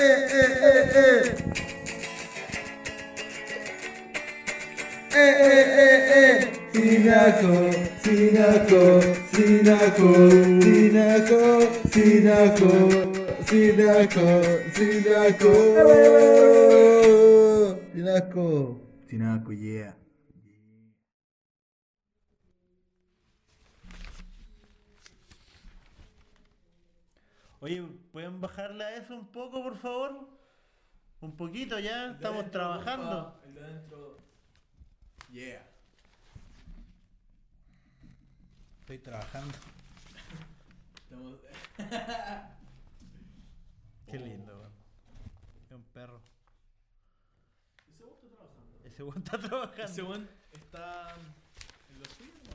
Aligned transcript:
Eh, 0.00 0.26
eh, 0.30 0.84
eh. 0.94 1.22
Eh, 5.12 5.32
eh, 5.46 5.64
eh, 5.80 6.00
eh. 6.20 6.50
Sinaco, 6.72 7.52
Sinaco, 8.02 8.82
Sinaco, 9.32 10.10
Sinaco, 10.70 11.40
Sinaco, 11.90 12.70
Sinaco, 13.44 14.26
Sinaco. 14.72 15.52
Sinaco. 17.92 18.80
Tinaco, 19.08 19.52
yeah. 19.52 19.94
Oye, 27.60 27.82
¿pueden 28.12 28.40
bajarle 28.40 28.84
a 28.84 28.96
eso 28.96 29.14
un 29.14 29.26
poco, 29.30 29.62
por 29.62 29.76
favor? 29.76 30.28
Un 31.20 31.36
poquito 31.36 31.78
ya, 31.78 32.12
estamos 32.12 32.50
trabajando. 32.50 33.40
El 33.44 33.54
de 33.54 33.60
adentro. 33.60 34.18
Yeah. 35.30 35.66
Estoy 38.80 38.98
trabajando. 38.98 39.56
Estamos... 41.02 41.38
Qué 44.06 44.18
lindo, 44.18 44.58
weón. 44.58 44.72
Es 45.64 45.70
un 45.70 45.84
perro. 45.84 46.20
Ese 47.86 48.02
vos 48.02 48.16
está 48.18 48.32
trabajando. 48.38 48.74
Ese 48.84 49.02
weón 49.02 49.18
está 49.18 49.38
trabajando. 49.38 49.84
Ese 49.84 50.02
buen 50.02 50.28
está 50.52 51.14
en 51.90 51.98
lo 51.98 52.04
suyo, 52.06 52.32
¿no? 52.44 52.50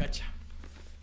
Cacha. 0.00 0.32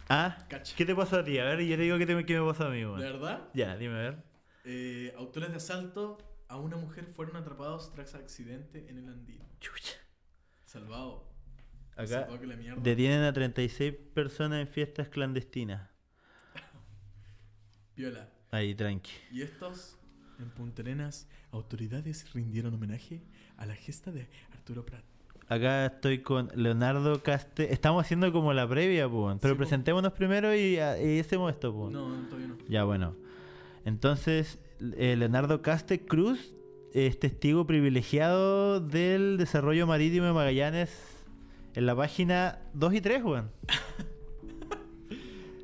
¿Ah? 0.09 0.45
Cacha. 0.47 0.75
¿Qué 0.75 0.85
te 0.85 0.95
pasó 0.95 1.19
a 1.19 1.23
ti? 1.23 1.37
A 1.37 1.45
ver, 1.45 1.61
yo 1.61 1.75
te 1.75 1.81
digo 1.81 1.97
qué, 1.97 2.05
te, 2.05 2.25
qué 2.25 2.39
me 2.39 2.45
pasó 2.45 2.67
a 2.67 2.69
mí, 2.69 2.85
weón. 2.85 2.99
¿De 2.99 3.05
verdad? 3.05 3.49
Ya, 3.53 3.75
dime, 3.75 3.95
a 3.95 3.97
ver. 3.97 4.23
Eh, 4.63 5.13
autores 5.17 5.49
de 5.49 5.57
asalto 5.57 6.17
a 6.47 6.57
una 6.57 6.77
mujer 6.77 7.05
fueron 7.07 7.35
atrapados 7.35 7.91
tras 7.91 8.15
accidente 8.15 8.85
en 8.89 8.97
el 8.97 9.09
Andino. 9.09 9.45
Chucha. 9.59 9.95
Salvado. 10.65 11.27
Acá 11.95 12.27
la 12.29 12.55
mierda. 12.55 12.81
detienen 12.81 13.23
a 13.23 13.33
36 13.33 13.93
personas 14.13 14.61
en 14.61 14.67
fiestas 14.67 15.09
clandestinas. 15.09 15.89
Viola. 17.95 18.29
Ahí, 18.51 18.75
tranqui. 18.75 19.11
Y 19.31 19.41
estos, 19.41 19.97
en 20.39 20.49
Punta 20.51 20.83
Arenas, 20.83 21.27
autoridades 21.51 22.31
rindieron 22.33 22.73
homenaje 22.73 23.23
a 23.57 23.65
la 23.65 23.75
gesta 23.75 24.11
de 24.11 24.29
Arturo 24.51 24.85
Prat. 24.85 25.03
Acá 25.49 25.85
estoy 25.85 26.19
con 26.19 26.49
Leonardo 26.55 27.23
Caste. 27.23 27.71
Estamos 27.73 28.03
haciendo 28.03 28.31
como 28.33 28.51
la 28.53 28.67
previa, 28.67 29.07
pues. 29.09 29.37
Pero 29.41 29.53
Sí, 29.53 29.55
po. 29.55 29.59
presentémonos 29.59 30.11
primero 30.13 30.53
y, 30.55 30.77
ah, 30.77 31.01
y 31.01 31.19
hacemos 31.19 31.51
esto, 31.51 31.73
pues. 31.73 31.91
No, 31.93 32.07
todavía 32.27 32.47
no. 32.47 32.57
Ya, 32.67 32.83
bueno. 32.83 33.15
Entonces, 33.85 34.59
eh, 34.97 35.15
Leonardo 35.17 35.61
Caste 35.61 36.05
Cruz 36.05 36.53
es 36.93 37.17
testigo 37.19 37.65
privilegiado 37.65 38.81
del 38.81 39.37
desarrollo 39.37 39.87
marítimo 39.87 40.25
de 40.25 40.33
Magallanes 40.33 40.89
en 41.75 41.85
la 41.85 41.95
página 41.95 42.59
2 42.73 42.93
y 42.95 43.01
3, 43.01 43.23
weón. 43.23 43.51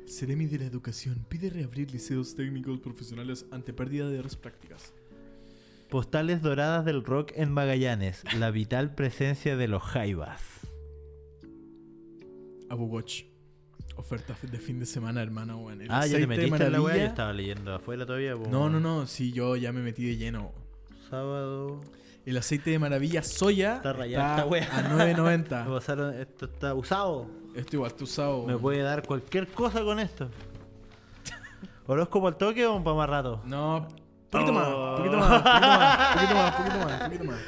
Seremi 0.06 0.46
de 0.46 0.58
la 0.60 0.64
Educación 0.66 1.26
pide 1.28 1.50
reabrir 1.50 1.90
liceos 1.90 2.36
técnicos 2.36 2.78
profesionales 2.80 3.46
ante 3.50 3.72
pérdida 3.72 4.08
de 4.08 4.22
las 4.22 4.36
prácticas. 4.36 4.94
Postales 5.98 6.42
doradas 6.42 6.84
del 6.84 7.04
rock 7.04 7.30
en 7.36 7.52
Magallanes. 7.52 8.24
La 8.36 8.50
vital 8.50 8.96
presencia 8.96 9.56
de 9.56 9.68
los 9.68 9.80
jaivas. 9.80 10.40
Abugoch. 12.68 13.12
Ofertas 13.94 14.38
de 14.42 14.58
fin 14.58 14.80
de 14.80 14.86
semana, 14.86 15.22
hermano. 15.22 15.58
weón. 15.60 15.82
El 15.82 15.92
Ah, 15.92 16.04
ya 16.04 16.18
te 16.18 16.26
metiste 16.26 16.56
en 16.66 16.72
la. 16.72 16.78
Yo 16.78 16.82
maravilla- 16.82 17.06
estaba 17.06 17.32
leyendo 17.32 17.72
afuera 17.72 18.04
todavía, 18.04 18.34
No, 18.34 18.68
no, 18.68 18.80
no. 18.80 19.06
Sí, 19.06 19.30
yo 19.30 19.54
ya 19.54 19.70
me 19.72 19.82
metí 19.82 20.04
de 20.04 20.16
lleno. 20.16 20.50
Sábado. 21.08 21.80
El 22.26 22.38
aceite 22.38 22.70
de 22.70 22.80
maravilla 22.80 23.22
soya 23.22 23.76
Está 23.76 23.92
rayada 23.92 24.30
esta 24.38 24.46
wea. 24.46 24.68
a 24.76 24.82
Me 24.96 25.14
9.90. 25.14 25.64
pasaron- 25.68 26.14
esto 26.14 26.46
está 26.46 26.74
usado. 26.74 27.28
Esto 27.54 27.76
igual 27.76 27.92
está 27.92 28.02
usado. 28.02 28.46
Me 28.48 28.58
puede 28.58 28.82
dar 28.82 29.06
cualquier 29.06 29.46
cosa 29.46 29.84
con 29.84 30.00
esto. 30.00 30.28
¿Horóscopo 31.86 32.26
al 32.26 32.36
toque 32.36 32.66
o 32.66 32.82
para 32.82 32.96
más 32.96 33.08
rato? 33.08 33.42
No, 33.44 33.86
poquito 34.34 34.50
Oh. 34.50 34.54
más, 34.54 34.98
poquito 34.98 35.16
más, 35.18 35.42
poquito 35.42 35.68
más, 35.68 36.14
poquito 36.14 36.34
más, 36.34 36.54
poquito 36.54 36.78
más, 36.86 37.02
poquito 37.08 37.24
más. 37.24 37.40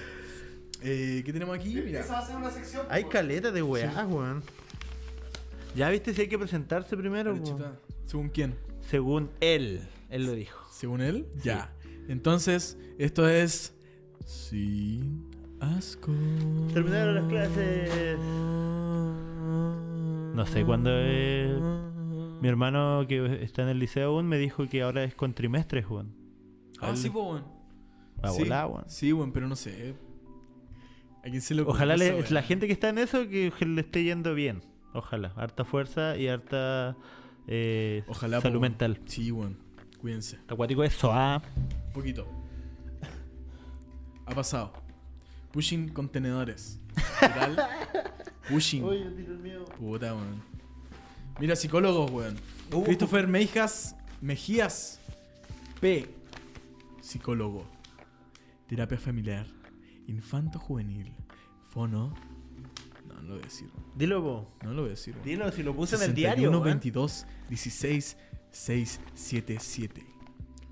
Eh, 0.83 1.23
¿Qué 1.25 1.33
tenemos 1.33 1.57
aquí? 1.57 1.75
Mira. 1.85 2.01
Esa 2.01 2.13
va 2.15 2.19
a 2.21 2.27
ser 2.27 2.37
una 2.37 2.51
sección. 2.51 2.87
Hay 2.89 3.05
caleta 3.05 3.51
de 3.51 3.63
weá, 3.63 4.07
weón. 4.07 4.43
Ya 5.75 5.91
viste 5.91 6.15
si 6.15 6.23
hay 6.23 6.29
que 6.29 6.39
presentarse 6.39 6.97
primero. 6.97 7.37
¿Según 8.05 8.29
quién? 8.29 8.55
Según 8.89 9.31
él. 9.41 9.81
Él 10.11 10.27
lo 10.27 10.33
dijo. 10.33 10.59
¿Según 10.71 11.01
él? 11.01 11.27
Sí. 11.37 11.49
Ya. 11.49 11.73
Entonces, 12.09 12.79
esto 12.99 13.29
es. 13.29 13.75
Sin 14.25 15.29
asco. 15.61 16.13
Terminaron 16.73 17.15
las 17.17 17.25
clases. 17.27 18.19
No 20.35 20.47
sé 20.47 20.65
cuándo 20.65 20.91
es. 20.99 21.51
Mi 22.41 22.49
hermano 22.49 23.05
que 23.09 23.43
está 23.43 23.63
en 23.63 23.69
el 23.69 23.79
liceo 23.79 24.11
aún 24.11 24.27
me 24.27 24.39
dijo 24.39 24.69
que 24.69 24.83
ahora 24.83 25.03
es 25.05 25.15
con 25.15 25.35
trimestres, 25.35 25.89
weón. 25.89 26.15
Ah, 26.81 26.97
sí, 26.97 27.11
pues, 27.11 27.25
weón. 27.25 27.45
Va 28.25 28.29
a 28.29 28.33
sí, 28.33 28.39
volar, 28.39 28.67
weón. 28.67 28.85
Sí, 28.89 29.13
weón, 29.13 29.33
pero 29.33 29.49
no 29.49 29.57
sé. 29.57 29.95
¿A 31.25 31.29
quién 31.29 31.41
se 31.41 31.55
le 31.55 31.63
ocurrió 31.63 31.77
Ojalá 31.77 31.97
le- 31.97 32.31
la 32.31 32.43
gente 32.43 32.67
que 32.67 32.73
está 32.73 32.89
en 32.89 32.99
eso 32.99 33.29
que 33.29 33.53
le 33.67 33.81
esté 33.81 34.05
yendo 34.05 34.35
bien. 34.35 34.63
Ojalá. 34.95 35.33
Harta 35.37 35.65
fuerza 35.65 36.17
y 36.17 36.29
harta 36.29 36.97
eh, 37.49 38.03
Ojalá. 38.09 38.39
po, 38.39 38.43
salud 38.43 38.55
weón. 38.61 38.63
mental. 38.73 39.01
Sí, 39.07 39.31
weón. 39.33 39.59
Cuídense. 40.01 40.39
Acuático 40.49 40.85
eso, 40.85 41.11
ah. 41.13 41.43
Un 41.89 41.93
poquito. 41.93 42.27
Ha 44.27 44.35
pasado. 44.35 44.73
Pushing 45.53 45.89
contenedores. 45.89 46.81
Literal. 47.21 47.57
Pushing. 48.49 48.83
Puta, 49.79 50.15
weón. 50.15 50.43
Mira, 51.41 51.57
psicólogos, 51.57 52.11
weón. 52.11 52.37
Uh. 52.73 52.83
Christopher 52.85 53.27
Meijas 53.29 53.95
Mejías 54.21 54.99
P. 55.81 56.09
Psicólogo. 57.07 57.65
Terapia 58.67 58.99
familiar. 58.99 59.47
Infanto 60.09 60.59
juvenil. 60.59 61.15
Fono. 61.71 62.13
No, 63.07 63.15
no 63.15 63.23
lo 63.23 63.35
voy 63.35 63.43
a 63.43 63.45
decir. 63.45 63.71
Dilo, 63.95 64.23
po. 64.23 64.51
No 64.65 64.73
lo 64.73 64.83
voy 64.83 64.89
a 64.89 64.91
decir. 64.91 65.15
Dilo 65.23 65.51
si 65.53 65.63
lo 65.63 65.75
puse 65.75 65.95
en 65.95 66.03
el 66.03 66.09
61 66.09 66.17
diario. 66.17 66.51
weón. 66.51 66.65
22 66.65 67.27
16 67.49 68.17
677. 68.51 70.05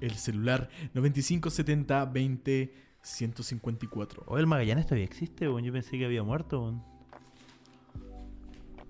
El 0.01 0.11
celular 0.17 0.69
9570 0.93 2.05
20 2.07 2.75
154. 3.01 4.25
Oh, 4.27 4.37
el 4.37 4.49
Magallanes 4.49 4.87
todavía 4.87 5.05
existe, 5.05 5.49
weón. 5.49 5.63
Yo 5.63 5.73
pensé 5.73 5.97
que 5.97 6.05
había 6.05 6.25
muerto, 6.25 6.63
weón. 6.63 6.83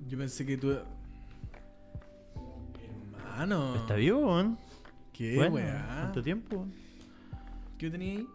Yo 0.08 0.16
pensé 0.16 0.46
que 0.46 0.56
tú. 0.56 0.78
Hermano. 3.18 3.74
¿Está 3.76 3.96
vivo, 3.96 4.20
weón? 4.20 4.56
¿Qué 5.12 5.36
Bueno, 5.36 5.56
weá? 5.56 5.84
¿Cuánto 6.00 6.22
tiempo? 6.22 6.66
¿Qué 7.78 7.90
tenía 7.90 8.18
ahí? 8.18 8.28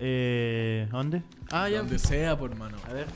Eh, 0.00 0.88
¿Dónde? 0.90 1.22
Ah, 1.50 1.68
ya. 1.68 1.78
Donde 1.78 1.98
sea, 1.98 2.38
por 2.38 2.50
hermano. 2.50 2.76
A 2.88 2.92
ver. 2.92 3.06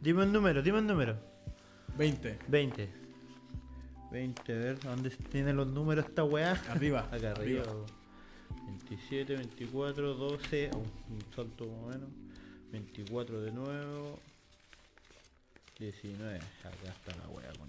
Dime 0.00 0.24
un 0.24 0.32
número, 0.32 0.62
dime 0.62 0.78
un 0.78 0.86
número. 0.86 1.16
20. 1.96 2.38
20. 2.48 3.02
20, 4.10 4.52
a 4.52 4.56
ver, 4.56 4.80
¿dónde 4.80 5.10
tienen 5.10 5.56
los 5.56 5.66
números 5.66 6.04
esta 6.06 6.22
weá? 6.24 6.52
Arriba. 6.68 7.08
Acá 7.12 7.32
arriba. 7.32 7.64
27, 8.66 9.36
24, 9.36 10.14
12. 10.14 10.70
oh, 10.74 10.78
un 10.78 11.34
salto 11.34 11.66
más 11.66 11.84
o 11.84 11.88
menos. 11.88 12.08
24 12.72 13.40
de 13.40 13.52
nuevo. 13.52 14.18
19. 15.78 16.36
Acá 16.36 16.68
está 16.84 17.16
la 17.16 17.28
weá 17.28 17.50
con 17.58 17.68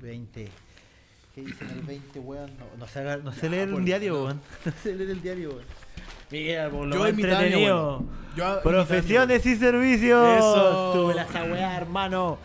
20. 0.00 0.48
¿Qué 1.36 1.42
dicen 1.42 1.68
el 1.68 1.82
20, 1.82 2.18
weón? 2.20 2.50
No, 2.58 2.64
no 2.78 2.86
sé, 2.88 3.04
no 3.22 3.30
sé 3.30 3.50
leer 3.50 3.70
un 3.70 3.84
diario, 3.84 4.12
no. 4.14 4.24
weón. 4.24 4.40
No 4.64 4.72
sé 4.82 4.94
leer 4.94 5.10
el 5.10 5.20
diario, 5.20 5.50
weón. 5.50 5.64
Mira, 6.30 6.70
por 6.70 6.86
lo 6.86 6.96
Yo 6.96 7.06
entretenido. 7.06 8.04
Yo 8.34 8.62
Profesiones 8.62 9.44
y 9.44 9.56
servicios. 9.56 10.38
Eso. 10.38 10.92
Súbela 10.94 11.24
esa 11.24 11.44
weá, 11.44 11.76
hermano. 11.76 12.38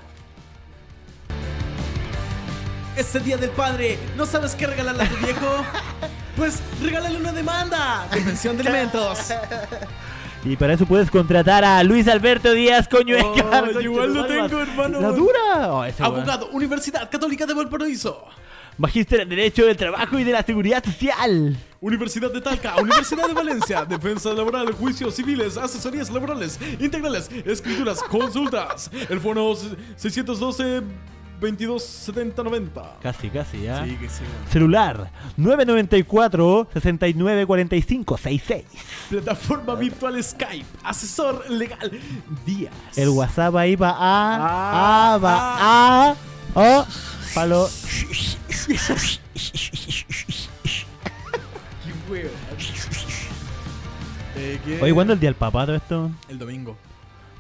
Este 2.98 3.22
día 3.22 3.38
del 3.38 3.52
padre, 3.52 3.98
¿no 4.18 4.26
sabes 4.26 4.56
qué 4.56 4.68
regalarle 4.68 5.04
a 5.04 5.10
tu 5.10 5.26
viejo? 5.26 5.66
Pues 6.36 6.62
regálale 6.82 7.18
una 7.18 7.34
demanda 7.34 8.08
de 8.12 8.22
pensión 8.22 8.58
de 8.58 8.64
alimentos. 8.64 9.32
Y 10.44 10.56
para 10.56 10.74
eso 10.74 10.88
puedes 10.88 11.12
contratar 11.12 11.64
a 11.64 11.84
Luis 11.84 12.08
Alberto 12.08 12.52
Díaz 12.54 12.88
Coñuecar. 12.88 13.70
Oh, 13.76 13.80
igual 13.80 14.12
lo 14.12 14.26
tengo, 14.26 14.60
hermano. 14.60 15.00
La 15.00 15.10
dura. 15.10 15.72
Oh. 15.72 15.86
Abogado, 16.00 16.50
Universidad 16.50 17.08
Católica 17.12 17.46
de 17.46 17.54
Valparaíso. 17.54 18.28
Magíster 18.82 19.20
en 19.22 19.30
Derecho 19.30 19.64
del 19.68 19.78
Trabajo 19.78 20.18
y 20.18 20.24
de 20.24 20.32
la 20.32 20.42
Seguridad 20.42 20.84
Social. 20.84 21.56
Universidad 21.82 22.34
de 22.34 22.42
Talca, 22.42 22.78
Universidad 22.82 23.28
de 23.28 23.34
Valencia, 23.36 23.86
Defensa 23.90 24.34
Laboral, 24.34 24.72
Juicios 24.74 25.14
Civiles, 25.14 25.56
Asesorías 25.56 26.10
Laborales, 26.10 26.60
Integrales, 26.80 27.30
Escrituras, 27.46 28.02
Consultas. 28.02 28.90
El 29.08 29.20
fono 29.20 29.54
612 29.96 30.82
22 31.40 31.84
70 31.84 32.42
90. 32.44 32.98
Casi, 33.04 33.30
casi, 33.30 33.62
¿ya? 33.62 33.86
Sí, 33.86 33.96
que 33.98 34.10
sí. 34.10 34.24
Celular 34.50 35.12
994 35.38 36.70
69 36.74 37.46
45 37.46 38.18
66. 38.18 38.66
Plataforma 39.12 39.76
virtual 39.76 40.24
Skype, 40.24 40.66
asesor 40.84 41.48
legal 41.52 41.92
Díaz. 42.48 42.74
El 42.98 43.10
WhatsApp 43.10 43.56
ahí 43.58 43.76
va 43.76 43.92
a. 43.92 43.96
Ah, 44.00 45.14
A, 45.14 45.18
va 45.20 46.10
a. 46.10 46.16
O. 46.56 46.86
Palo. 47.36 47.70
Qué. 48.68 48.78
Eh, 54.36 54.60
¿qué? 54.66 54.82
Oye, 54.82 54.94
¿cuándo 54.94 55.14
es 55.14 55.18
el 55.18 55.20
día 55.22 55.30
del 55.30 55.36
papá 55.36 55.66
todo 55.66 55.76
esto? 55.76 56.12
El 56.30 56.40
domingo. 56.40 56.78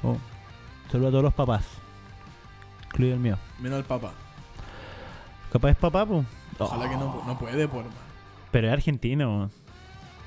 Oh. 0.04 0.18
Saludos 0.92 1.10
a 1.10 1.12
todos 1.12 1.24
los 1.24 1.34
papás. 1.34 1.66
Incluido 2.86 3.16
el 3.16 3.20
mío. 3.22 3.38
Menos 3.60 3.80
el 3.80 3.86
papá. 3.86 4.14
¿Capaz 5.52 5.70
es 5.72 5.78
papá, 5.78 6.06
po? 6.06 6.26
Ojalá 6.60 6.86
Oh. 6.86 6.90
que 6.90 6.96
no, 6.98 7.24
no 7.26 7.40
puede, 7.40 7.68
por 7.68 7.86
más. 7.86 7.94
Pero 8.52 8.68
es 8.68 8.74
argentino. 8.74 9.50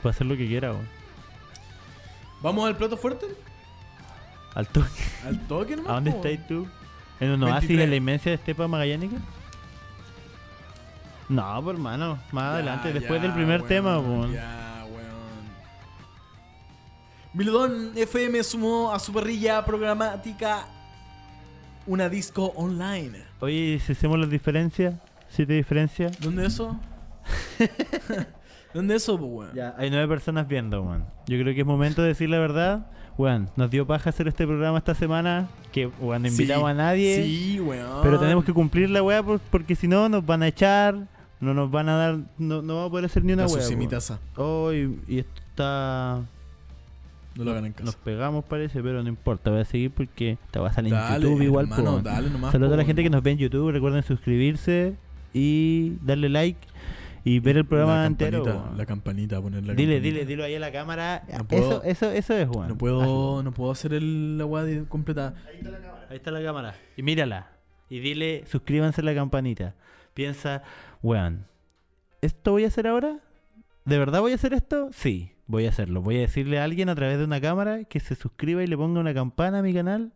Puede 0.02 0.14
hacer 0.14 0.26
lo 0.26 0.36
que 0.36 0.46
quiera, 0.46 0.72
weón. 0.72 0.88
¿Vamos 2.42 2.66
al 2.66 2.76
plato 2.76 2.96
fuerte? 2.96 3.26
Al 4.54 4.66
toque. 4.68 4.88
¿Al 5.26 5.38
toque 5.46 5.76
nomás? 5.76 5.90
¿A 5.90 5.94
dónde 5.94 6.10
po? 6.10 6.16
estáis 6.18 6.46
tú? 6.46 6.66
¿En 7.20 7.30
un 7.30 7.42
oasis 7.44 7.68
23. 7.68 7.84
en 7.84 7.90
la 7.90 7.96
inmensa 7.96 8.30
estepa 8.30 8.68
magallánica? 8.68 9.16
No, 11.28 11.60
pues 11.62 11.76
hermano, 11.76 12.18
más 12.32 12.44
Ya, 12.44 12.52
adelante, 12.54 12.92
después 12.92 13.20
ya, 13.20 13.26
del 13.26 13.34
primer 13.34 13.60
weón, 13.60 13.68
tema, 13.68 13.98
weón. 13.98 14.32
Ya, 14.32 14.84
weón. 14.90 15.04
Milodón 17.32 17.92
FM 17.96 18.42
sumó 18.44 18.92
a 18.92 18.98
su 18.98 19.12
parrilla 19.12 19.64
programática 19.64 20.66
una 21.86 22.08
disco 22.08 22.52
online. 22.56 23.22
Oye, 23.40 23.80
si 23.84 23.92
hacemos 23.92 24.18
las 24.18 24.30
diferencias, 24.30 24.94
¿siete 25.28 25.54
diferencias? 25.54 26.18
¿Dónde 26.20 26.46
eso? 26.46 26.78
¿Dónde 28.74 28.96
eso, 28.96 29.18
pues, 29.18 29.30
weón? 29.30 29.54
Ya, 29.54 29.74
hay 29.78 29.90
nueve 29.90 30.08
personas 30.08 30.46
viendo, 30.48 30.82
weón. 30.82 31.04
Yo 31.26 31.38
creo 31.40 31.54
que 31.54 31.60
es 31.60 31.66
momento 31.66 32.02
de 32.02 32.08
decir 32.08 32.28
la 32.28 32.38
verdad. 32.38 32.86
Weón, 33.16 33.48
nos 33.54 33.70
dio 33.70 33.86
paja 33.86 34.10
hacer 34.10 34.26
este 34.26 34.44
programa 34.46 34.78
esta 34.78 34.94
semana. 34.94 35.48
Que, 35.72 35.86
weón, 35.86 36.22
no 36.22 36.28
invitamos 36.28 36.66
Sí, 36.66 36.70
a 36.70 36.74
nadie. 36.74 37.22
Sí, 37.24 37.60
weón. 37.60 38.02
Pero 38.02 38.18
tenemos 38.18 38.44
que 38.44 38.52
cumplir 38.52 38.90
la 38.90 39.02
weá 39.02 39.22
por- 39.22 39.38
porque 39.40 39.76
si 39.76 39.86
no 39.86 40.08
nos 40.08 40.24
van 40.26 40.42
a 40.42 40.48
echar. 40.48 40.96
No 41.44 41.54
nos 41.54 41.70
van 41.70 41.88
a 41.88 41.96
dar. 41.96 42.16
No, 42.38 42.62
no 42.62 42.74
vamos 42.76 42.88
a 42.88 42.90
poder 42.90 43.04
hacer 43.06 43.24
ni 43.24 43.32
una 43.32 43.42
La 43.44 43.48
sucia 43.48 43.76
mi 43.76 43.86
taza. 43.86 44.18
Oh, 44.36 44.72
y, 44.72 44.98
y 45.06 45.18
esto 45.20 45.40
está. 45.50 46.22
No 47.36 47.42
lo 47.44 47.50
hagan 47.50 47.66
en 47.66 47.72
casa. 47.72 47.84
Nos 47.84 47.96
pegamos, 47.96 48.44
parece, 48.44 48.80
pero 48.82 49.02
no 49.02 49.08
importa. 49.08 49.50
Voy 49.50 49.60
a 49.60 49.64
seguir 49.64 49.90
porque 49.90 50.38
te 50.50 50.58
va 50.60 50.68
a 50.68 50.72
salir 50.72 50.94
en 50.94 51.20
YouTube 51.20 51.42
igual. 51.42 51.64
hermano, 51.66 52.00
dale 52.00 52.30
nomás, 52.30 52.52
Saludos 52.52 52.70
po, 52.70 52.74
a 52.74 52.76
la 52.78 52.84
gente 52.84 53.02
que 53.02 53.10
nos 53.10 53.22
ve 53.22 53.32
en 53.32 53.38
YouTube. 53.38 53.72
Recuerden 53.72 54.02
suscribirse 54.04 54.94
y 55.32 55.96
darle 56.02 56.28
like 56.28 56.60
y 57.24 57.40
ver 57.40 57.56
el 57.56 57.64
programa 57.64 57.96
la 58.02 58.06
entero. 58.06 58.44
campanita. 58.44 58.76
La 58.76 58.86
campanita, 58.86 59.42
poner 59.42 59.66
la 59.66 59.74
Dile, 59.74 59.94
campanita. 59.94 60.02
dile, 60.18 60.26
dilo 60.26 60.44
ahí 60.44 60.54
a 60.54 60.60
la 60.60 60.70
cámara. 60.70 61.24
No 61.36 61.44
puedo- 61.48 61.82
eso, 61.82 61.82
eso, 61.82 62.10
eso 62.12 62.34
es, 62.36 62.48
weón. 62.48 62.68
No 62.68 62.78
puedo, 62.78 63.42
no 63.42 63.50
puedo 63.52 63.72
hacer 63.72 63.94
el, 63.94 64.38
la 64.38 64.44
de- 64.62 64.84
completa. 64.84 65.34
Ahí 65.48 66.16
está 66.16 66.30
la 66.30 66.42
cámara. 66.42 66.74
Y 66.96 67.02
mírala. 67.02 67.48
Y 67.90 67.98
dile, 67.98 68.44
suscríbanse 68.46 69.00
a 69.00 69.04
la 69.04 69.14
campanita. 69.14 69.74
Piensa, 70.14 70.62
weón, 71.02 71.46
¿esto 72.22 72.52
voy 72.52 72.64
a 72.64 72.68
hacer 72.68 72.86
ahora? 72.86 73.20
¿De 73.84 73.98
verdad 73.98 74.20
voy 74.20 74.30
a 74.30 74.36
hacer 74.36 74.54
esto? 74.54 74.88
Sí, 74.92 75.32
voy 75.48 75.66
a 75.66 75.70
hacerlo. 75.70 76.02
Voy 76.02 76.16
a 76.18 76.20
decirle 76.20 76.60
a 76.60 76.64
alguien 76.64 76.88
a 76.88 76.94
través 76.94 77.18
de 77.18 77.24
una 77.24 77.40
cámara 77.40 77.82
que 77.82 77.98
se 77.98 78.14
suscriba 78.14 78.62
y 78.62 78.68
le 78.68 78.76
ponga 78.76 79.00
una 79.00 79.12
campana 79.12 79.58
a 79.58 79.62
mi 79.62 79.74
canal 79.74 80.12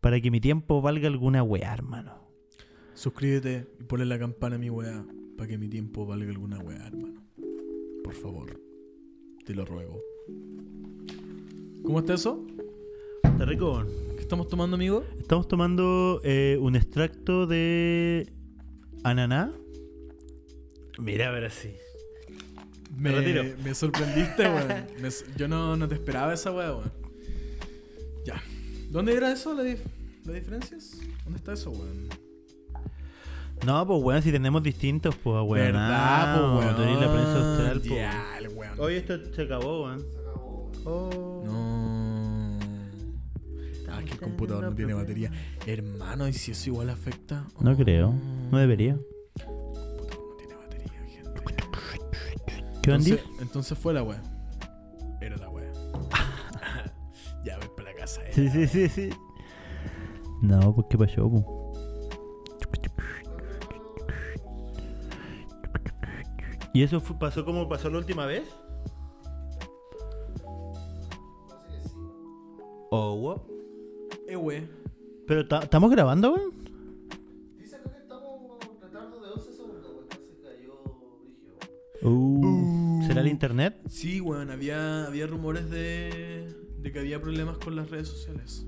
para 0.00 0.18
que 0.20 0.30
mi 0.30 0.40
tiempo 0.40 0.80
valga 0.80 1.08
alguna 1.08 1.42
weá, 1.42 1.74
hermano. 1.74 2.14
Suscríbete 2.94 3.66
y 3.78 3.84
ponle 3.84 4.06
la 4.06 4.18
campana 4.18 4.56
a 4.56 4.58
mi 4.58 4.70
weá 4.70 5.04
para 5.36 5.46
que 5.46 5.58
mi 5.58 5.68
tiempo 5.68 6.06
valga 6.06 6.30
alguna 6.30 6.58
weá, 6.60 6.86
hermano. 6.86 7.22
Por 8.02 8.14
favor. 8.14 8.58
Te 9.44 9.54
lo 9.54 9.66
ruego. 9.66 10.00
¿Cómo 11.84 11.98
está 11.98 12.14
eso? 12.14 12.46
Está 13.22 13.44
rico. 13.44 13.84
¿Qué 14.16 14.22
estamos 14.22 14.48
tomando, 14.48 14.76
amigo? 14.76 15.04
Estamos 15.18 15.46
tomando 15.48 16.20
eh, 16.24 16.58
un 16.60 16.76
extracto 16.76 17.46
de 17.46 18.32
ananá. 19.04 19.52
Mira, 20.98 21.28
a 21.28 21.30
ver 21.30 21.44
así. 21.44 21.74
Me, 22.96 23.12
retiro. 23.12 23.44
me 23.62 23.74
sorprendiste, 23.74 24.42
weón. 24.48 24.86
Me 25.00 25.08
yo 25.36 25.46
no, 25.48 25.76
no 25.76 25.88
te 25.88 25.94
esperaba 25.94 26.34
esa 26.34 26.50
weá, 26.50 26.74
weón. 26.74 26.92
Ya. 28.24 28.42
¿Dónde 28.90 29.14
era 29.14 29.30
eso, 29.32 29.54
la 29.54 29.62
dif- 29.62 29.84
las 30.24 30.34
diferencias? 30.34 30.98
¿Dónde 31.24 31.38
está 31.38 31.52
eso, 31.52 31.70
weón? 31.70 32.08
No, 33.64 33.86
pues 33.86 34.02
weón, 34.02 34.22
si 34.22 34.32
tenemos 34.32 34.62
distintos, 34.62 35.14
pues 35.16 35.36
weón. 35.46 35.66
¿Verdad, 35.66 36.38
po, 36.40 36.58
weón? 36.58 36.76
Tú 36.76 36.82
eres 36.82 37.00
la 37.00 37.12
prensa 37.12 37.50
austral, 37.50 37.78
pues. 37.80 37.90
Ya, 38.00 38.38
el 38.38 38.48
weón. 38.48 38.80
Oye, 38.80 38.96
esto 38.98 39.34
se 39.34 39.42
acabó, 39.42 39.84
weón. 39.84 40.04
Oh. 40.84 41.42
Ah, 43.98 44.04
que 44.04 44.12
el 44.12 44.20
computador 44.20 44.64
no 44.64 44.74
tiene 44.74 44.94
batería. 44.94 45.30
Hermano, 45.66 46.28
¿y 46.28 46.32
si 46.32 46.52
eso 46.52 46.70
igual 46.70 46.90
afecta? 46.90 47.46
No 47.60 47.76
creo, 47.76 48.14
no 48.50 48.58
debería. 48.58 48.98
El 49.36 49.44
computador 49.44 50.26
no 50.30 50.36
tiene 50.36 50.54
batería, 50.54 50.92
gente. 51.06 51.40
¿Qué 52.82 52.90
Entonces, 52.90 53.20
entonces 53.40 53.78
fue 53.78 53.92
la 53.94 54.02
wea. 54.02 54.22
Era 55.20 55.36
la 55.36 55.48
wea. 55.50 55.72
ya 57.44 57.58
voy 57.58 57.68
para 57.76 57.92
la 57.92 57.96
casa. 57.98 58.22
eh. 58.26 58.32
Sí, 58.32 58.48
sí, 58.50 58.66
sí, 58.68 58.88
sí. 58.88 59.10
No, 60.42 60.74
pues 60.74 60.86
qué 60.90 60.96
pasó, 60.98 61.28
po? 61.30 61.72
¿Y 66.72 66.82
eso 66.82 67.00
fue- 67.00 67.18
pasó 67.18 67.44
como 67.44 67.68
pasó 67.68 67.90
la 67.90 67.98
última 67.98 68.26
vez? 68.26 68.44
Oh, 72.90 73.16
wow. 73.16 73.42
Eh, 74.28 74.36
we. 74.36 74.68
Pero 75.26 75.46
ta- 75.48 75.60
estamos 75.60 75.90
grabando, 75.90 76.34
weón. 76.34 76.52
Dice 77.58 77.76
acá 77.76 77.90
que 77.90 77.98
estamos 77.98 78.58
retardo 78.80 79.20
de 79.20 79.28
11 79.32 79.52
segundos, 79.52 79.92
porque 79.96 80.16
se 80.16 80.42
cayó 80.42 80.82
Brigio. 81.20 82.10
Uh, 82.10 83.02
¿Será 83.06 83.20
el 83.22 83.28
internet? 83.28 83.80
Sí, 83.88 84.20
weón, 84.20 84.50
había, 84.50 85.06
había 85.06 85.26
rumores 85.26 85.70
de, 85.70 86.54
de 86.78 86.92
que 86.92 86.98
había 86.98 87.20
problemas 87.20 87.58
con 87.58 87.76
las 87.76 87.90
redes 87.90 88.08
sociales. 88.08 88.66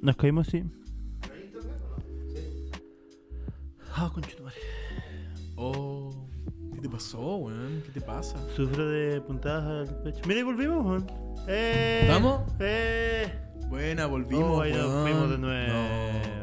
Nos 0.00 0.16
caímos, 0.16 0.46
sí. 0.48 0.58
¿Hay 1.32 1.42
internet 1.44 1.76
o 1.84 1.88
no? 1.90 2.34
Sí. 2.34 2.70
Ah, 3.94 4.10
conchetumare. 4.12 4.56
Oh, 5.56 6.10
¿qué 6.74 6.80
te 6.80 6.88
pasó, 6.88 7.36
weón? 7.36 7.82
¿Qué 7.84 7.92
te 7.92 8.00
pasa? 8.00 8.38
Sufro 8.56 8.88
de 8.88 9.20
puntadas 9.20 9.88
al 9.90 10.02
pecho. 10.02 10.20
Mira, 10.26 10.40
y 10.40 10.42
volvimos, 10.42 10.84
weón. 10.86 11.06
¡Eh! 11.48 12.06
¿Vamos? 12.08 12.42
¡Eh! 12.60 13.30
Buena, 13.70 14.06
volvimos, 14.06 14.44
Oh, 14.44 14.64
nos 14.64 15.04
weón. 15.04 15.30
de 15.30 15.38
nuevo. 15.38 15.72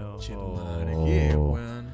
No, 0.01 0.17
che, 0.19 0.33
tu 0.33 0.47
madre, 0.55 0.93
¿qué, 1.05 1.35
weón? 1.35 1.93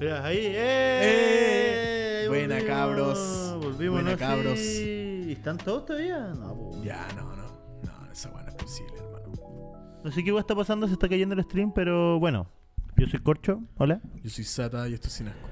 Mira, 0.00 0.24
ahí, 0.24 0.38
¡eh! 0.40 2.22
¡Eh! 2.24 2.28
Buena, 2.28 2.54
volvimos, 2.54 2.76
cabros. 2.76 3.54
Volvimos, 3.60 3.94
Buena, 3.94 4.10
¿no? 4.12 4.18
cabros. 4.18 4.58
Sí. 4.58 5.24
¿Y 5.28 5.32
¿Están 5.32 5.58
todos 5.58 5.86
todavía? 5.86 6.18
No, 6.34 6.54
po. 6.54 6.82
Ya, 6.84 7.06
no, 7.16 7.34
no. 7.34 7.42
No, 7.82 8.12
esa 8.12 8.30
weón 8.30 8.44
no 8.46 8.50
es 8.50 8.56
posible, 8.56 8.94
hermano. 8.96 9.32
No 10.04 10.10
sé 10.12 10.22
qué 10.22 10.30
va 10.32 10.40
está 10.40 10.54
pasando, 10.54 10.86
se 10.86 10.92
está 10.92 11.08
cayendo 11.08 11.34
el 11.34 11.42
stream, 11.42 11.72
pero 11.72 12.18
bueno. 12.20 12.46
Yo 12.96 13.06
soy 13.08 13.20
Corcho, 13.20 13.60
hola. 13.76 14.00
Yo 14.22 14.30
soy 14.30 14.44
Sata 14.44 14.88
y 14.88 14.94
esto 14.94 15.08
es 15.08 15.14
sin 15.14 15.28
asco. 15.28 15.48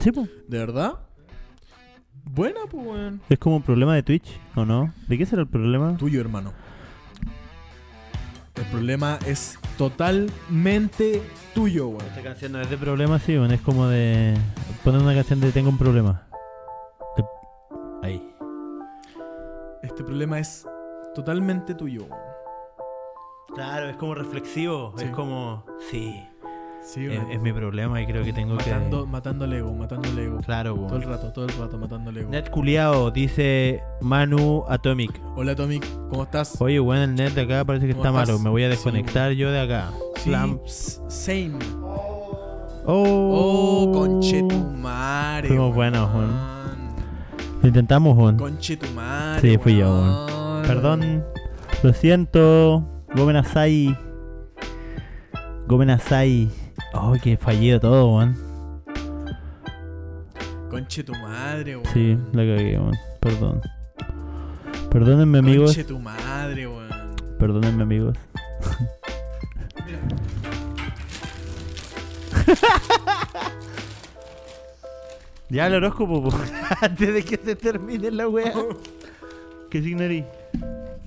Sí. 0.00 0.10
¿De 0.48 0.58
verdad? 0.58 0.94
Buena, 2.24 2.60
pues, 2.70 2.86
weón. 2.86 3.20
Es 3.28 3.38
como 3.38 3.56
un 3.56 3.62
problema 3.62 3.94
de 3.94 4.02
Twitch, 4.02 4.38
¿o 4.54 4.64
no? 4.64 4.92
¿De 5.08 5.18
qué 5.18 5.26
será 5.26 5.42
el 5.42 5.48
problema? 5.48 5.96
Tuyo, 5.96 6.20
hermano. 6.20 6.52
El 8.54 8.64
problema 8.66 9.18
es 9.26 9.58
totalmente 9.78 11.22
tuyo, 11.54 11.88
weón. 11.88 12.06
Esta 12.06 12.22
canción 12.22 12.52
no 12.52 12.60
es 12.60 12.68
de 12.70 12.76
problema, 12.76 13.18
sí, 13.18 13.36
bueno, 13.38 13.54
es 13.54 13.60
como 13.62 13.86
de 13.88 14.36
poner 14.84 15.00
una 15.00 15.14
canción 15.14 15.40
de 15.40 15.50
tengo 15.52 15.70
un 15.70 15.78
problema. 15.78 16.26
De- 17.16 17.24
Ahí. 18.06 18.22
Este 19.82 20.04
problema 20.04 20.38
es 20.38 20.66
totalmente 21.14 21.74
tuyo, 21.74 22.02
weón. 22.04 22.20
Claro, 23.54 23.88
es 23.88 23.96
como 23.96 24.14
reflexivo, 24.14 24.94
Sí. 24.96 25.04
es 25.06 25.10
como, 25.10 25.64
sí, 25.90 26.22
Sí, 26.82 27.06
es, 27.06 27.40
mi 27.40 27.52
problema 27.52 28.00
y 28.00 28.06
creo 28.06 28.24
que 28.24 28.32
tengo 28.32 28.54
matando, 28.54 29.04
que... 29.04 29.10
matando 29.10 29.44
al 29.44 29.52
ego, 29.52 29.72
matando 29.74 30.08
al 30.08 30.18
ego. 30.18 30.38
Claro, 30.38 30.74
Todo 30.74 30.96
el 30.96 31.02
rato, 31.02 31.32
todo 31.32 31.44
el 31.44 31.52
rato, 31.58 31.78
matando 31.78 32.10
al 32.10 32.16
ego. 32.16 32.30
Net 32.30 32.48
culiao, 32.50 33.10
dice 33.10 33.82
Manu 34.00 34.64
Atomic. 34.68 35.20
Hola, 35.36 35.54
Tomic, 35.54 35.86
¿cómo 36.08 36.22
estás? 36.24 36.60
Oye, 36.60 36.78
bueno, 36.78 37.04
el 37.04 37.14
net 37.14 37.32
de 37.32 37.42
acá 37.42 37.64
parece 37.64 37.86
que 37.86 37.92
¿Cómo 37.92 38.04
está 38.06 38.20
estás? 38.20 38.28
malo, 38.28 38.42
me 38.42 38.50
voy 38.50 38.64
a 38.64 38.66
Sí, 38.66 38.70
desconectar 38.70 39.32
yo 39.32 39.50
de 39.50 39.60
acá. 39.60 39.90
Sí, 40.16 40.32
same. 41.08 41.58
Oh, 41.82 42.40
Oh, 42.86 43.92
conchetumare. 43.92 45.48
Fuimos 45.48 45.74
buenos, 45.74 46.12
weón. 46.14 46.30
Lo 47.60 47.68
intentamos, 47.68 48.16
weón. 48.16 48.36
Conchetumare. 48.36 49.40
Sí, 49.40 49.58
fui 49.58 49.76
yo, 49.76 49.86
weón. 49.90 50.62
Perdón, 50.62 51.24
lo 51.82 51.92
siento. 51.92 52.84
Gomen 53.14 53.36
Asai. 53.36 53.96
Oh, 56.92 57.14
que 57.22 57.36
fallido 57.36 57.78
todo, 57.80 58.14
weón. 58.14 58.36
Conche 60.70 61.04
tu 61.04 61.12
madre, 61.14 61.76
weón. 61.76 61.92
Sí, 61.92 62.18
la 62.32 62.42
cagué, 62.42 62.78
weón. 62.78 62.96
Perdón. 63.20 63.60
Perdónenme, 64.90 65.38
amigos. 65.38 65.74
Conche 65.74 65.84
tu 65.84 65.98
madre, 65.98 66.66
weón. 66.66 66.88
Perdónenme, 67.38 67.82
amigos. 67.82 68.16
ya 75.48 75.66
el 75.66 75.74
horóscopo, 75.74 76.22
po. 76.22 76.30
antes 76.80 77.14
de 77.14 77.24
que 77.24 77.36
se 77.36 77.56
termine 77.56 78.10
la 78.10 78.28
wea. 78.28 78.52
¿Qué 79.70 79.82
signo 79.82 80.02
eres? 80.02 80.24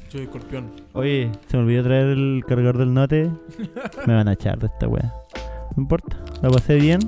Soy 0.09 0.21
escorpión. 0.21 0.71
Oye, 0.93 1.31
se 1.47 1.57
me 1.57 1.63
olvidó 1.63 1.83
traer 1.83 2.09
el 2.09 2.43
cargador 2.47 2.77
del 2.77 2.93
note. 2.93 3.31
Me 4.05 4.13
van 4.13 4.27
a 4.27 4.33
echar 4.33 4.59
de 4.59 4.67
esta 4.67 4.87
wea. 4.87 5.13
No 5.75 5.83
importa, 5.83 6.17
la 6.41 6.49
pasé 6.49 6.75
bien. 6.75 6.99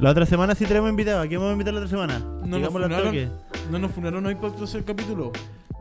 La 0.00 0.10
otra 0.10 0.26
semana 0.26 0.54
sí 0.54 0.66
tenemos 0.66 0.90
invitado. 0.90 1.20
¿A 1.22 1.26
quién 1.26 1.38
vamos 1.40 1.50
a 1.50 1.52
invitar 1.52 1.72
la 1.72 1.80
otra 1.80 1.90
semana? 1.90 2.18
nos 2.18 2.42
Digámoslo 2.58 2.86
al 2.86 2.92
funaron. 2.92 3.32
No 3.70 3.78
nos 3.78 3.90
funaron 3.92 4.26
hoy 4.26 4.34
para 4.34 4.48
el 4.48 4.54
tercer 4.54 4.84
capítulo. 4.84 5.32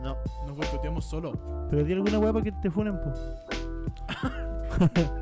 No. 0.02 0.16
Nos 0.48 0.56
boicoteamos 0.56 1.06
solo. 1.06 1.68
Pero 1.70 1.84
di 1.84 1.94
alguna 1.94 2.20
para 2.32 2.44
que 2.44 2.52
te 2.52 2.70
funen, 2.70 2.94
po. 3.00 3.14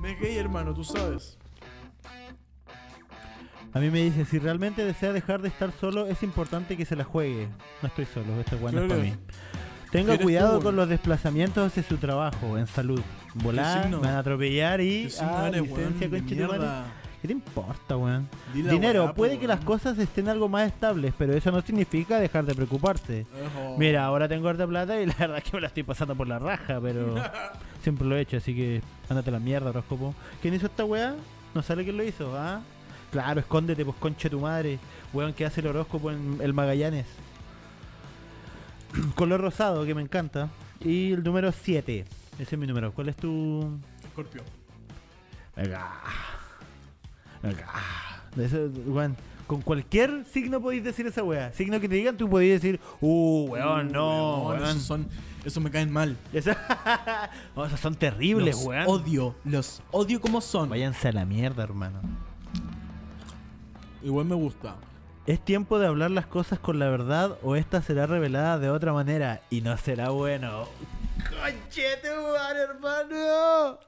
Me 0.00 0.12
es 0.12 0.20
gay, 0.20 0.36
hermano, 0.36 0.74
tú 0.74 0.84
sabes. 0.84 1.38
A 3.72 3.80
mí 3.80 3.90
me 3.90 4.00
dice, 4.02 4.24
si 4.24 4.38
realmente 4.38 4.84
desea 4.84 5.12
dejar 5.12 5.42
de 5.42 5.48
estar 5.48 5.72
solo, 5.72 6.06
es 6.06 6.22
importante 6.22 6.76
que 6.76 6.84
se 6.84 6.94
la 6.94 7.02
juegue. 7.02 7.48
No 7.82 7.88
estoy 7.88 8.04
solo, 8.04 8.38
esta 8.38 8.54
weá 8.56 8.70
no 8.70 8.82
es 8.82 8.86
Claro. 8.86 8.88
para 8.88 9.02
mí. 9.02 9.14
Tenga 9.94 10.18
cuidado 10.18 10.58
tú, 10.58 10.64
con 10.64 10.76
los 10.76 10.88
desplazamientos 10.88 11.68
hacia 11.68 11.84
su 11.84 11.98
trabajo, 11.98 12.58
en 12.58 12.66
salud. 12.66 13.00
Volar, 13.34 13.88
me 13.88 13.96
van 13.98 14.10
a 14.14 14.18
atropellar 14.18 14.80
y. 14.80 15.06
¿Qué 15.06 15.14
Ah, 15.20 15.46
eres, 15.48 15.62
licencia, 15.62 15.84
weón? 15.84 15.98
De 16.00 16.08
conche 16.18 16.34
tu 16.34 16.42
madre. 16.42 16.58
mierda. 16.58 16.84
¿Qué 17.22 17.28
te 17.28 17.32
importa, 17.32 17.96
weón? 17.96 18.28
Dinero, 18.52 19.14
puede 19.14 19.38
que 19.38 19.46
las 19.46 19.60
cosas 19.64 19.96
estén 19.98 20.28
algo 20.28 20.48
más 20.48 20.66
estables, 20.66 21.14
pero 21.16 21.32
eso 21.32 21.52
no 21.52 21.60
significa 21.62 22.18
dejar 22.18 22.44
de 22.44 22.54
preocuparse. 22.56 23.20
Ejo. 23.20 23.76
Mira, 23.78 24.04
ahora 24.04 24.28
tengo 24.28 24.48
harta 24.48 24.66
plata 24.66 25.00
y 25.00 25.06
la 25.06 25.14
verdad 25.14 25.38
es 25.38 25.44
que 25.44 25.52
me 25.56 25.60
la 25.60 25.68
estoy 25.68 25.84
pasando 25.84 26.16
por 26.16 26.26
la 26.26 26.40
raja, 26.40 26.80
pero 26.82 27.14
siempre 27.84 28.06
lo 28.08 28.16
he 28.16 28.22
hecho, 28.22 28.36
así 28.38 28.52
que 28.54 28.82
ándate 29.08 29.30
a 29.30 29.32
la 29.34 29.38
mierda, 29.38 29.70
horóscopo. 29.70 30.12
¿Quién 30.42 30.54
hizo 30.54 30.66
esta 30.66 30.84
weá? 30.84 31.14
¿No 31.54 31.62
sabe 31.62 31.84
quién 31.84 31.96
lo 31.96 32.02
hizo? 32.02 32.36
¿Ah? 32.36 32.62
Claro, 33.12 33.38
escóndete, 33.38 33.84
pues 33.84 33.96
concha 34.00 34.28
tu 34.28 34.40
madre. 34.40 34.80
Weón, 35.12 35.32
que 35.34 35.46
hace 35.46 35.60
el 35.60 35.68
horóscopo 35.68 36.10
en 36.10 36.38
el 36.42 36.52
Magallanes. 36.52 37.06
Color 39.14 39.40
rosado, 39.40 39.84
que 39.84 39.94
me 39.94 40.02
encanta. 40.02 40.50
Y 40.80 41.12
el 41.12 41.22
número 41.22 41.52
7. 41.52 42.04
Ese 42.38 42.42
es 42.42 42.58
mi 42.58 42.66
número. 42.66 42.92
¿Cuál 42.92 43.08
es 43.08 43.16
tu...? 43.16 43.78
Escorpio. 44.04 44.42
Venga. 45.56 45.90
Venga. 47.42 47.66
Eso, 48.36 48.70
con 49.46 49.60
cualquier 49.60 50.24
signo 50.24 50.60
podéis 50.60 50.84
decir 50.84 51.06
esa 51.06 51.22
weá. 51.22 51.52
Signo 51.52 51.78
que 51.78 51.88
te 51.88 51.94
digan, 51.96 52.16
tú 52.16 52.28
podéis 52.28 52.60
decir, 52.62 52.80
uh, 53.00 53.46
weón, 53.50 53.92
no, 53.92 54.44
Weón, 54.46 54.60
weón. 54.60 54.70
Esos, 54.70 54.82
son, 54.82 55.06
esos 55.44 55.62
me 55.62 55.70
caen 55.70 55.92
mal. 55.92 56.16
No, 57.54 57.64
esos 57.66 57.78
son 57.80 57.94
terribles, 57.94 58.56
los 58.56 58.64
weón. 58.64 58.84
odio. 58.88 59.36
Los 59.44 59.82
odio 59.90 60.20
como 60.20 60.40
son. 60.40 60.70
Váyanse 60.70 61.08
a 61.08 61.12
la 61.12 61.24
mierda, 61.24 61.62
hermano. 61.62 62.00
Igual 64.02 64.26
me 64.26 64.34
gusta. 64.34 64.76
Es 65.26 65.40
tiempo 65.40 65.78
de 65.78 65.86
hablar 65.86 66.10
las 66.10 66.26
cosas 66.26 66.58
con 66.58 66.78
la 66.78 66.90
verdad 66.90 67.38
o 67.42 67.56
esta 67.56 67.80
será 67.80 68.06
revelada 68.06 68.58
de 68.58 68.68
otra 68.68 68.92
manera 68.92 69.40
y 69.48 69.62
no 69.62 69.74
será 69.78 70.10
bueno. 70.10 70.66
¡Conchete, 71.16 72.10
weón, 72.10 72.56
hermano! 72.58 73.78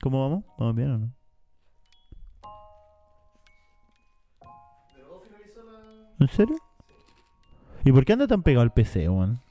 ¿Cómo 0.00 0.22
vamos? 0.22 0.44
¿Vamos 0.58 0.74
bien 0.74 0.90
o 0.90 0.98
no? 0.98 1.14
¿En 6.18 6.28
serio? 6.28 6.56
¿Y 7.84 7.92
por 7.92 8.06
qué 8.06 8.14
anda 8.14 8.26
tan 8.26 8.42
pegado 8.42 8.62
al 8.62 8.72
PC, 8.72 9.10
weón? 9.10 9.42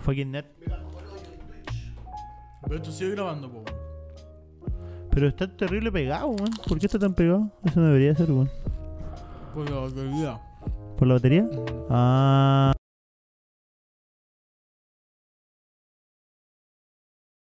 Fucking 0.00 0.30
net. 0.30 0.44
Pero 2.62 2.76
esto 2.76 2.92
sigue 2.92 3.12
grabando, 3.12 3.50
po. 3.50 3.64
Pero 5.14 5.28
está 5.28 5.46
terrible 5.46 5.92
pegado, 5.92 6.26
weón. 6.26 6.50
¿Por 6.66 6.78
qué 6.78 6.86
está 6.86 6.98
tan 6.98 7.14
pegado? 7.14 7.48
Eso 7.64 7.78
no 7.78 7.86
debería 7.86 8.14
ser, 8.16 8.32
weón. 8.32 8.50
Pues 9.54 9.70
la 9.70 9.76
batería. 9.76 10.40
¿Por 10.98 11.08
la 11.08 11.14
batería? 11.14 11.48
Ah. 11.88 12.72